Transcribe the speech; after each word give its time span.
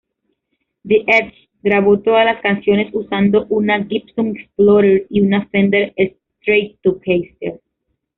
The 0.83 1.05
Edge 1.07 1.47
grabó 1.61 1.99
todas 1.99 2.25
las 2.25 2.41
canciones 2.41 2.89
usando 2.91 3.45
una 3.49 3.85
Gibson 3.85 4.35
Explorer 4.35 5.05
y 5.11 5.21
una 5.21 5.45
Fender 5.49 5.93
Stratocaster. 6.39 7.61